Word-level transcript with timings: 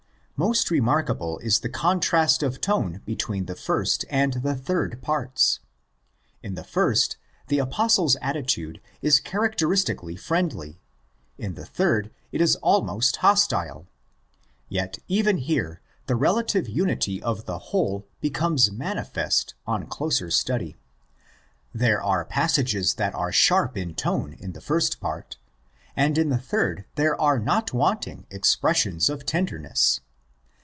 Most 0.43 0.71
remarkable 0.71 1.37
is 1.37 1.59
the 1.59 1.69
contrast 1.69 2.41
of 2.41 2.59
tone 2.59 3.01
between 3.05 3.45
the 3.45 3.53
first 3.53 4.05
and 4.09 4.33
the 4.41 4.55
third 4.55 4.99
parts. 4.99 5.59
In 6.41 6.55
the 6.55 6.63
first 6.63 7.17
the 7.47 7.59
Apostle's 7.59 8.15
attitude 8.23 8.81
is 9.03 9.19
characteristically 9.19 10.15
friendly; 10.15 10.81
in 11.37 11.53
the 11.53 11.63
third 11.63 12.09
it 12.31 12.41
is 12.41 12.55
almost 12.55 13.17
hostile. 13.17 13.85
Yet 14.67 14.97
even 15.07 15.37
here 15.37 15.79
the 16.07 16.15
relative 16.15 16.67
unity 16.67 17.21
of 17.21 17.45
the 17.45 17.59
whole 17.69 18.07
becomes 18.19 18.71
manifest 18.71 19.53
on 19.67 19.85
closer 19.85 20.31
study. 20.31 20.75
There 21.71 21.99
THE 21.99 22.03
SECOND 22.03 22.21
EPISTLE 22.21 22.89
199 22.95 22.95
are 22.95 22.95
passages 22.95 22.95
that 22.95 23.13
are 23.13 23.31
sharp 23.31 23.77
in 23.77 23.93
tone 23.93 24.33
in 24.39 24.53
the 24.53 24.59
first 24.59 24.99
part; 24.99 25.37
and 25.95 26.17
in 26.17 26.29
the 26.29 26.39
third 26.39 26.85
there 26.95 27.15
are 27.21 27.37
not 27.37 27.73
wanting 27.73 28.25
expressions 28.31 29.07
of 29.07 29.23
tenderness. 29.23 29.99